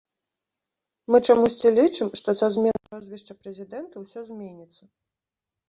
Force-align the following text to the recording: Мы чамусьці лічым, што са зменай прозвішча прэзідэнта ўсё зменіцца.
Мы 1.15 1.19
чамусьці 1.33 1.73
лічым, 1.79 2.07
што 2.21 2.29
са 2.41 2.47
зменай 2.57 2.83
прозвішча 2.89 3.39
прэзідэнта 3.45 3.95
ўсё 4.07 4.19
зменіцца. 4.33 4.83